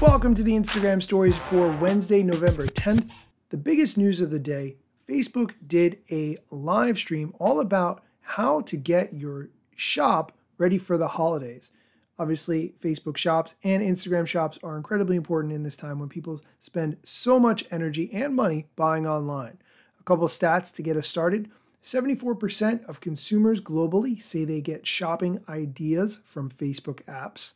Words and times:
Welcome 0.00 0.36
to 0.36 0.44
the 0.44 0.52
Instagram 0.52 1.02
stories 1.02 1.36
for 1.36 1.72
Wednesday, 1.78 2.22
November 2.22 2.66
10th. 2.66 3.10
The 3.50 3.56
biggest 3.56 3.98
news 3.98 4.20
of 4.20 4.30
the 4.30 4.38
day 4.38 4.76
Facebook 5.08 5.54
did 5.66 5.98
a 6.08 6.38
live 6.52 6.98
stream 6.98 7.34
all 7.40 7.58
about 7.58 8.04
how 8.20 8.60
to 8.60 8.76
get 8.76 9.14
your 9.14 9.48
shop 9.74 10.30
ready 10.56 10.78
for 10.78 10.96
the 10.98 11.08
holidays. 11.08 11.72
Obviously, 12.16 12.74
Facebook 12.80 13.16
shops 13.16 13.56
and 13.64 13.82
Instagram 13.82 14.24
shops 14.24 14.56
are 14.62 14.76
incredibly 14.76 15.16
important 15.16 15.52
in 15.52 15.64
this 15.64 15.76
time 15.76 15.98
when 15.98 16.08
people 16.08 16.42
spend 16.60 16.96
so 17.02 17.40
much 17.40 17.64
energy 17.72 18.08
and 18.12 18.36
money 18.36 18.68
buying 18.76 19.04
online. 19.04 19.58
A 19.98 20.04
couple 20.04 20.28
stats 20.28 20.72
to 20.74 20.82
get 20.82 20.96
us 20.96 21.08
started 21.08 21.50
74% 21.82 22.88
of 22.88 23.00
consumers 23.00 23.60
globally 23.60 24.22
say 24.22 24.44
they 24.44 24.60
get 24.60 24.86
shopping 24.86 25.42
ideas 25.48 26.20
from 26.24 26.50
Facebook 26.50 27.02
apps. 27.06 27.54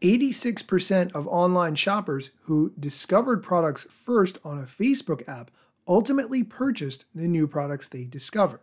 86% 0.00 1.14
of 1.14 1.26
online 1.28 1.74
shoppers 1.74 2.30
who 2.42 2.72
discovered 2.78 3.42
products 3.42 3.86
first 3.90 4.38
on 4.44 4.58
a 4.58 4.62
Facebook 4.62 5.26
app 5.28 5.50
ultimately 5.86 6.42
purchased 6.42 7.04
the 7.14 7.28
new 7.28 7.46
products 7.46 7.88
they 7.88 8.04
discovered. 8.04 8.60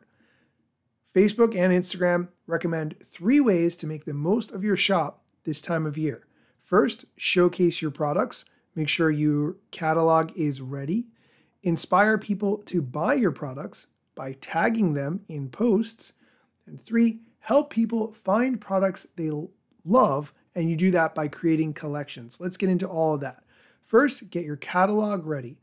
Facebook 1.16 1.56
and 1.56 1.74
Instagram 1.74 2.30
recommend 2.48 2.96
three 3.04 3.40
ways 3.40 3.76
to 3.78 3.88
make 3.88 4.06
the 4.06 4.14
most 4.14 4.52
of 4.52 4.64
your 4.64 4.78
shop 4.78 5.24
this 5.44 5.62
time 5.62 5.86
of 5.86 5.98
year. 5.98 6.26
First, 6.62 7.06
showcase 7.18 7.82
your 7.82 7.92
products, 7.92 8.46
make 8.76 8.88
sure 8.88 9.12
your 9.12 9.58
catalog 9.72 10.32
is 10.38 10.62
ready, 10.62 11.08
inspire 11.64 12.18
people 12.18 12.60
to 12.60 12.82
buy 12.82 13.16
your 13.16 13.32
products 13.32 13.88
by 14.16 14.34
tagging 14.40 14.94
them 14.94 15.22
in 15.28 15.50
posts, 15.50 16.14
and 16.66 16.82
three, 16.82 17.20
help 17.40 17.70
people 17.70 18.14
find 18.14 18.62
products 18.62 19.08
they 19.16 19.32
love, 19.84 20.34
and 20.56 20.70
you 20.70 20.76
do 20.76 20.92
that 20.92 21.16
by 21.16 21.28
creating 21.28 21.74
collections. 21.74 22.40
Let's 22.40 22.58
get 22.58 22.70
into 22.70 22.88
all 22.88 23.16
of 23.16 23.22
that. 23.22 23.44
First, 23.84 24.30
get 24.30 24.46
your 24.46 24.56
catalog 24.56 25.26
ready. 25.26 25.58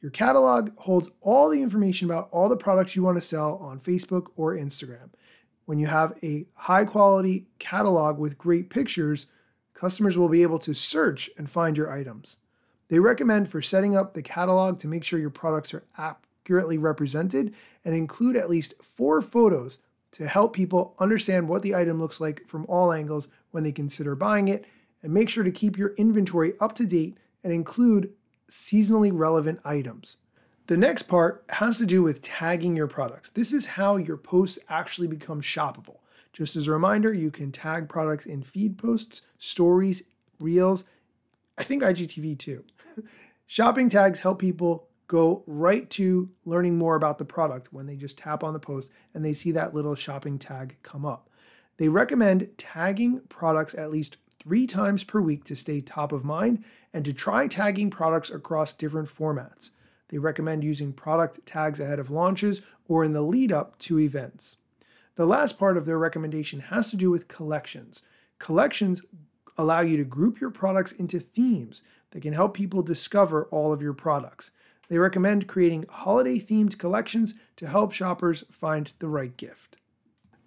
Your 0.00 0.10
catalog 0.10 0.70
holds 0.78 1.10
all 1.20 1.50
the 1.50 1.62
information 1.62 2.10
about 2.10 2.28
all 2.30 2.48
the 2.48 2.56
products 2.56 2.96
you 2.96 3.02
want 3.02 3.16
to 3.16 3.22
sell 3.22 3.56
on 3.56 3.80
Facebook 3.80 4.28
or 4.36 4.54
Instagram. 4.54 5.10
When 5.66 5.78
you 5.78 5.86
have 5.86 6.14
a 6.22 6.46
high 6.54 6.84
quality 6.84 7.46
catalog 7.58 8.18
with 8.18 8.38
great 8.38 8.70
pictures, 8.70 9.26
customers 9.74 10.16
will 10.16 10.28
be 10.28 10.42
able 10.42 10.58
to 10.60 10.74
search 10.74 11.30
and 11.36 11.50
find 11.50 11.76
your 11.76 11.90
items. 11.90 12.38
They 12.88 12.98
recommend 12.98 13.50
for 13.50 13.62
setting 13.62 13.96
up 13.96 14.14
the 14.14 14.22
catalog 14.22 14.78
to 14.80 14.88
make 14.88 15.04
sure 15.04 15.18
your 15.18 15.30
products 15.30 15.72
are 15.72 15.84
accurately 15.96 16.76
represented 16.76 17.54
and 17.84 17.94
include 17.94 18.36
at 18.36 18.50
least 18.50 18.74
four 18.82 19.22
photos 19.22 19.78
to 20.12 20.26
help 20.26 20.52
people 20.52 20.94
understand 20.98 21.48
what 21.48 21.62
the 21.62 21.74
item 21.74 22.00
looks 22.00 22.20
like 22.20 22.46
from 22.46 22.66
all 22.66 22.92
angles 22.92 23.28
when 23.50 23.64
they 23.64 23.72
consider 23.72 24.14
buying 24.14 24.48
it. 24.48 24.64
And 25.02 25.14
make 25.14 25.28
sure 25.28 25.44
to 25.44 25.50
keep 25.50 25.78
your 25.78 25.94
inventory 25.94 26.52
up 26.60 26.74
to 26.74 26.84
date 26.84 27.16
and 27.42 27.52
include 27.52 28.12
seasonally 28.50 29.10
relevant 29.12 29.60
items. 29.64 30.16
The 30.66 30.76
next 30.76 31.02
part 31.02 31.44
has 31.48 31.78
to 31.78 31.86
do 31.86 32.02
with 32.02 32.22
tagging 32.22 32.76
your 32.76 32.86
products. 32.86 33.30
This 33.30 33.52
is 33.52 33.66
how 33.66 33.96
your 33.96 34.16
posts 34.16 34.58
actually 34.68 35.08
become 35.08 35.40
shoppable. 35.40 35.98
Just 36.32 36.54
as 36.54 36.68
a 36.68 36.72
reminder, 36.72 37.12
you 37.12 37.30
can 37.30 37.50
tag 37.50 37.88
products 37.88 38.26
in 38.26 38.42
feed 38.42 38.78
posts, 38.78 39.22
stories, 39.38 40.02
reels, 40.38 40.84
I 41.58 41.62
think 41.62 41.82
IGTV 41.82 42.38
too. 42.38 42.64
Shopping 43.46 43.88
tags 43.88 44.20
help 44.20 44.38
people 44.38 44.88
go 45.10 45.42
right 45.48 45.90
to 45.90 46.30
learning 46.44 46.78
more 46.78 46.94
about 46.94 47.18
the 47.18 47.24
product 47.24 47.72
when 47.72 47.84
they 47.84 47.96
just 47.96 48.16
tap 48.16 48.44
on 48.44 48.52
the 48.52 48.60
post 48.60 48.88
and 49.12 49.24
they 49.24 49.32
see 49.32 49.50
that 49.50 49.74
little 49.74 49.96
shopping 49.96 50.38
tag 50.38 50.76
come 50.84 51.04
up. 51.04 51.28
They 51.78 51.88
recommend 51.88 52.48
tagging 52.56 53.22
products 53.28 53.74
at 53.74 53.90
least 53.90 54.18
three 54.40 54.68
times 54.68 55.02
per 55.02 55.20
week 55.20 55.42
to 55.46 55.56
stay 55.56 55.80
top 55.80 56.12
of 56.12 56.24
mind 56.24 56.62
and 56.94 57.04
to 57.04 57.12
try 57.12 57.48
tagging 57.48 57.90
products 57.90 58.30
across 58.30 58.72
different 58.72 59.08
formats. 59.08 59.70
They 60.10 60.18
recommend 60.18 60.62
using 60.62 60.92
product 60.92 61.44
tags 61.44 61.80
ahead 61.80 61.98
of 61.98 62.12
launches 62.12 62.62
or 62.86 63.02
in 63.02 63.12
the 63.12 63.22
lead 63.22 63.50
up 63.50 63.80
to 63.80 63.98
events. 63.98 64.58
The 65.16 65.26
last 65.26 65.58
part 65.58 65.76
of 65.76 65.86
their 65.86 65.98
recommendation 65.98 66.60
has 66.60 66.88
to 66.90 66.96
do 66.96 67.10
with 67.10 67.26
collections. 67.26 68.04
Collections 68.38 69.02
allow 69.58 69.80
you 69.80 69.96
to 69.96 70.04
group 70.04 70.40
your 70.40 70.50
products 70.50 70.92
into 70.92 71.18
themes 71.18 71.82
that 72.12 72.22
can 72.22 72.32
help 72.32 72.54
people 72.54 72.82
discover 72.82 73.46
all 73.46 73.72
of 73.72 73.82
your 73.82 73.92
products. 73.92 74.52
They 74.90 74.98
recommend 74.98 75.46
creating 75.46 75.86
holiday 75.88 76.40
themed 76.40 76.76
collections 76.76 77.34
to 77.56 77.68
help 77.68 77.92
shoppers 77.92 78.42
find 78.50 78.92
the 78.98 79.06
right 79.06 79.34
gift. 79.36 79.76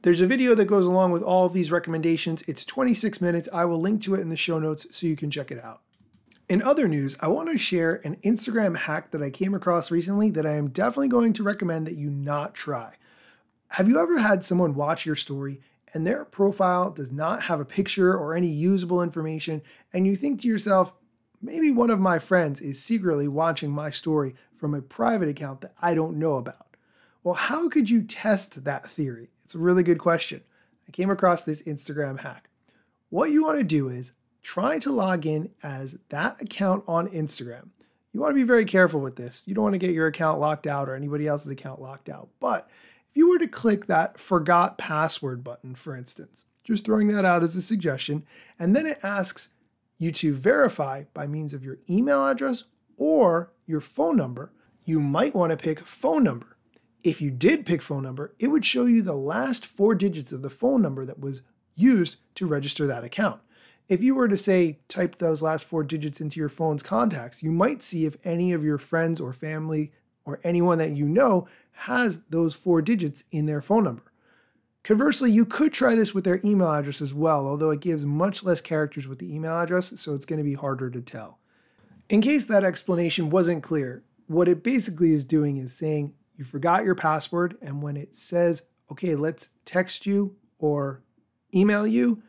There's 0.02 0.20
a 0.20 0.28
video 0.28 0.54
that 0.54 0.66
goes 0.66 0.86
along 0.86 1.14
with 1.14 1.24
all 1.24 1.46
of 1.46 1.54
these 1.54 1.72
recommendations. 1.72 2.42
It's 2.42 2.66
26 2.66 3.22
minutes. 3.22 3.48
I 3.54 3.64
will 3.64 3.80
link 3.80 4.02
to 4.04 4.16
it 4.16 4.20
in 4.20 4.28
the 4.28 4.36
show 4.36 4.60
notes 4.60 4.86
so 4.92 5.08
you 5.08 5.16
can 5.16 5.32
check 5.32 5.50
it 5.50 5.64
out. 5.64 5.80
In 6.50 6.62
other 6.62 6.90
news, 6.90 7.16
I 7.22 7.30
want 7.30 7.50
to 7.52 7.58
share 7.58 8.02
an 8.04 8.18
Instagram 8.18 8.76
hack 8.76 9.12
that 9.12 9.24
I 9.24 9.30
came 9.30 9.54
across 9.54 9.90
recently 9.90 10.30
that 10.32 10.46
I 10.46 10.58
am 10.58 10.72
definitely 10.72 11.08
going 11.08 11.32
to 11.34 11.44
recommend 11.44 11.88
that 11.88 11.96
you 11.96 12.10
not 12.10 12.54
try. 12.54 12.96
Have 13.70 13.88
you 13.88 13.98
ever 13.98 14.20
had 14.20 14.44
someone 14.44 14.76
watch 14.76 15.06
your 15.06 15.16
story 15.16 15.62
and 15.94 16.06
their 16.06 16.26
profile 16.26 16.92
does 16.92 17.14
not 17.14 17.44
have 17.44 17.62
a 17.62 17.66
picture 17.66 18.14
or 18.14 18.36
any 18.36 18.48
usable 18.48 19.02
information, 19.02 19.62
and 19.94 20.06
you 20.06 20.18
think 20.18 20.42
to 20.42 20.48
yourself, 20.50 20.92
maybe 21.44 21.72
one 21.72 21.90
of 21.90 22.00
my 22.00 22.18
friends 22.18 22.62
is 22.62 22.82
secretly 22.82 23.28
watching 23.28 23.70
my 23.70 23.90
story 23.90 24.34
from 24.56 24.74
a 24.74 24.82
private 24.82 25.28
account 25.28 25.62
that 25.62 25.74
I 25.82 25.94
don't 25.94 26.18
know 26.18 26.36
about? 26.38 26.78
Well, 27.24 27.36
how 27.36 27.70
could 27.70 27.90
you 27.90 28.02
test 28.02 28.64
that 28.64 28.90
theory? 28.90 29.30
It's 29.44 29.54
a 29.54 29.60
really 29.60 29.84
good 29.84 30.00
question. 30.00 30.42
I 30.88 30.92
came 30.92 31.10
across 31.10 31.44
this 31.44 31.62
Instagram 31.64 32.22
hack. 32.22 32.50
What 33.10 33.30
you 33.30 33.44
want 33.44 33.60
to 33.60 33.64
do 33.64 33.90
is 33.90 34.14
try 34.42 34.80
to 34.80 34.92
log 34.92 35.26
in 35.26 35.52
as 35.62 35.98
that 36.10 36.42
account 36.42 36.84
on 36.88 37.08
Instagram. 37.10 37.70
You 38.14 38.20
want 38.20 38.32
to 38.32 38.40
be 38.40 38.48
very 38.48 38.66
careful 38.66 39.02
with 39.02 39.16
this. 39.16 39.44
You 39.46 39.54
don't 39.54 39.64
want 39.64 39.74
to 39.74 39.80
get 39.80 39.94
your 39.94 40.08
account 40.08 40.40
locked 40.40 40.68
out 40.68 40.88
or 40.88 40.96
anybody 40.96 41.28
else's 41.28 41.52
account 41.52 41.82
locked 41.82 42.10
out. 42.10 42.30
But 42.40 42.70
if 43.10 43.18
you 43.18 43.30
were 43.30 43.40
to 43.40 43.48
click 43.48 43.88
that 43.88 44.20
forgot 44.20 44.78
password 44.78 45.44
button, 45.44 45.76
for 45.76 45.96
instance, 45.96 46.46
just 46.64 46.86
throwing 46.86 47.08
that 47.10 47.26
out 47.26 47.44
as 47.44 47.56
a 47.56 47.62
suggestion, 47.62 48.26
and 48.58 48.76
then 48.76 48.86
it 48.86 49.00
asks 49.04 49.50
you 50.04 50.12
to 50.12 50.34
verify 50.34 51.04
by 51.14 51.26
means 51.28 51.54
of 51.54 51.64
your 51.64 51.80
email 51.90 52.26
address 52.26 52.66
or 52.98 53.52
your 53.66 53.82
phone 53.82 54.16
number, 54.16 54.52
you 54.84 55.00
might 55.00 55.34
want 55.34 55.52
to 55.52 55.58
pick 55.58 55.80
phone 55.80 56.24
number 56.24 56.54
if 57.04 57.22
you 57.22 57.32
did 57.32 57.66
pick 57.66 57.82
phone 57.82 58.04
number, 58.04 58.34
it 58.40 58.48
would 58.48 58.66
show 58.66 58.86
you 58.86 59.02
the 59.02 59.16
last 59.16 59.66
four 59.66 59.94
digits 59.94 60.32
of 60.32 60.42
the 60.42 60.50
phone 60.50 60.82
number 60.82 61.06
that 61.06 61.20
was 61.20 61.42
used 61.76 62.18
to 62.36 62.48
register 62.48 62.88
that 62.88 63.04
account. 63.04 63.42
If 63.90 64.02
you 64.02 64.16
were 64.16 64.30
to 64.30 64.38
say 64.38 64.80
type 64.88 65.18
those 65.18 65.42
last 65.42 65.66
four 65.66 65.84
digits 65.84 66.22
into 66.22 66.40
your 66.40 66.50
phone's 66.50 66.82
contacts, 66.82 67.44
you 67.44 67.52
might 67.52 67.84
see 67.84 68.06
if 68.06 68.16
any 68.24 68.54
of 68.54 68.64
your 68.64 68.78
friends 68.78 69.20
or 69.20 69.34
family 69.34 69.92
or 70.24 70.40
anyone 70.44 70.78
that 70.78 70.96
you 70.96 71.06
know 71.06 71.48
has 71.72 72.20
those 72.30 72.56
four 72.56 72.82
digits 72.82 73.26
in 73.32 73.46
their 73.46 73.62
phone 73.62 73.84
number. 73.84 74.13
Conversely, 74.84 75.32
you 75.32 75.46
could 75.46 75.72
try 75.72 75.96
this 75.96 76.14
with 76.14 76.26
their 76.26 76.42
email 76.44 76.70
address 76.70 77.02
as 77.02 77.14
well, 77.14 77.48
although 77.48 77.72
it 77.72 77.80
gives 77.80 78.04
much 78.04 78.44
less 78.44 78.60
characters 78.60 79.08
with 79.08 79.20
the 79.20 79.34
email 79.34 79.58
address, 79.58 79.94
so 79.96 80.14
it's 80.14 80.26
going 80.26 80.40
to 80.40 80.44
be 80.44 80.56
harder 80.56 80.90
to 80.90 81.02
tell. 81.02 81.40
In 82.10 82.22
case 82.22 82.46
that 82.46 82.66
explanation 82.66 83.30
wasn't 83.30 83.64
clear, 83.64 84.04
what 84.28 84.50
it 84.50 84.62
basically 84.62 85.14
is 85.14 85.24
doing 85.24 85.58
is 85.58 85.74
saying 85.74 86.14
you 86.36 86.44
forgot 86.44 86.84
your 86.84 86.96
password, 86.96 87.58
and 87.62 87.82
when 87.82 87.96
it 87.96 88.18
says, 88.18 88.64
okay, 88.92 89.16
let's 89.16 89.50
text 89.64 90.06
you 90.06 90.36
or 90.60 91.02
email 91.56 91.88
you, 91.88 92.22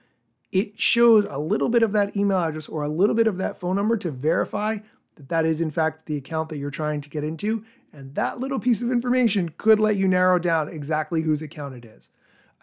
it 0.53 0.79
shows 0.79 1.27
a 1.29 1.39
little 1.39 1.69
bit 1.69 1.83
of 1.83 1.93
that 1.93 2.17
email 2.17 2.39
address 2.39 2.69
or 2.69 2.85
a 2.85 2.89
little 2.89 3.17
bit 3.17 3.27
of 3.27 3.39
that 3.39 3.59
phone 3.59 3.75
number 3.75 3.97
to 3.97 4.13
verify 4.13 4.79
that 5.17 5.29
that 5.29 5.45
is 5.45 5.61
in 5.61 5.71
fact 5.71 6.07
the 6.07 6.17
account 6.17 6.49
that 6.49 6.59
you're 6.59 6.71
trying 6.71 7.01
to 7.01 7.11
get 7.11 7.25
into. 7.25 7.65
And 7.93 8.15
that 8.15 8.39
little 8.39 8.61
piece 8.61 8.83
of 8.83 8.91
information 8.91 9.55
could 9.57 9.81
let 9.81 9.97
you 9.97 10.07
narrow 10.07 10.39
down 10.39 10.69
exactly 10.69 11.23
whose 11.23 11.43
account 11.43 11.75
it 11.75 11.85
is. 11.85 12.11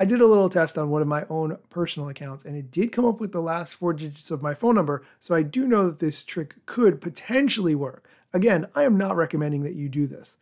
I 0.02 0.06
did 0.06 0.20
a 0.20 0.26
little 0.26 0.50
test 0.50 0.80
on 0.80 0.90
one 0.90 1.04
of 1.04 1.08
my 1.08 1.26
own 1.30 1.60
personal 1.70 2.10
accounts 2.10 2.44
and 2.44 2.56
it 2.56 2.72
did 2.72 2.92
come 2.92 3.06
up 3.06 3.20
with 3.20 3.32
the 3.32 3.40
last 3.40 3.76
four 3.76 3.94
digits 3.94 4.32
of 4.32 4.42
my 4.42 4.56
phone 4.56 4.74
number. 4.74 5.06
So 5.20 5.36
I 5.36 5.44
do 5.44 5.68
know 5.68 5.86
that 5.86 6.00
this 6.00 6.24
trick 6.24 6.56
could 6.66 7.00
potentially 7.00 7.76
work. 7.76 8.10
Again, 8.34 8.66
I 8.74 8.82
am 8.82 8.98
not 8.98 9.16
recommending 9.16 9.62
that 9.62 9.76
you 9.76 9.90
do 9.90 10.08
this. 10.08 10.38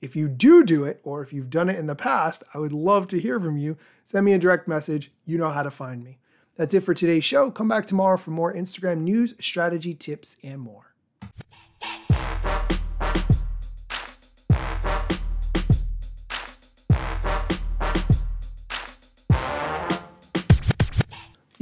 If 0.00 0.16
you 0.16 0.30
do 0.30 0.64
do 0.64 0.84
it, 0.84 0.98
or 1.04 1.22
if 1.22 1.30
you've 1.30 1.50
done 1.50 1.68
it 1.68 1.78
in 1.78 1.88
the 1.88 1.94
past, 1.94 2.42
I 2.54 2.58
would 2.58 2.72
love 2.72 3.06
to 3.08 3.20
hear 3.20 3.38
from 3.38 3.58
you. 3.58 3.76
Send 4.02 4.24
me 4.24 4.32
a 4.32 4.38
direct 4.38 4.66
message. 4.66 5.12
You 5.26 5.36
know 5.36 5.50
how 5.50 5.62
to 5.62 5.70
find 5.70 6.02
me. 6.02 6.16
That's 6.56 6.72
it 6.72 6.80
for 6.80 6.94
today's 6.94 7.26
show. 7.26 7.50
Come 7.50 7.68
back 7.68 7.86
tomorrow 7.86 8.16
for 8.16 8.30
more 8.30 8.54
Instagram 8.54 9.02
news, 9.02 9.34
strategy, 9.38 9.92
tips, 9.92 10.38
and 10.42 10.58
more. 10.58 10.91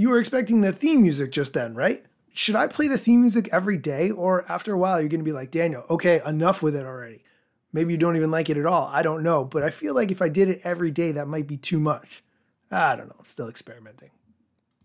You 0.00 0.08
were 0.08 0.18
expecting 0.18 0.62
the 0.62 0.72
theme 0.72 1.02
music 1.02 1.30
just 1.30 1.52
then, 1.52 1.74
right? 1.74 2.02
Should 2.32 2.56
I 2.56 2.68
play 2.68 2.88
the 2.88 2.96
theme 2.96 3.20
music 3.20 3.50
every 3.52 3.76
day? 3.76 4.10
Or 4.10 4.50
after 4.50 4.72
a 4.72 4.78
while, 4.78 4.98
you're 4.98 5.10
going 5.10 5.20
to 5.20 5.24
be 5.26 5.30
like, 5.30 5.50
Daniel, 5.50 5.84
okay, 5.90 6.22
enough 6.24 6.62
with 6.62 6.74
it 6.74 6.86
already. 6.86 7.22
Maybe 7.70 7.92
you 7.92 7.98
don't 7.98 8.16
even 8.16 8.30
like 8.30 8.48
it 8.48 8.56
at 8.56 8.64
all. 8.64 8.88
I 8.90 9.02
don't 9.02 9.22
know. 9.22 9.44
But 9.44 9.62
I 9.62 9.68
feel 9.68 9.94
like 9.94 10.10
if 10.10 10.22
I 10.22 10.30
did 10.30 10.48
it 10.48 10.62
every 10.64 10.90
day, 10.90 11.12
that 11.12 11.28
might 11.28 11.46
be 11.46 11.58
too 11.58 11.78
much. 11.78 12.24
I 12.70 12.96
don't 12.96 13.08
know. 13.08 13.22
Still 13.24 13.50
experimenting. 13.50 14.08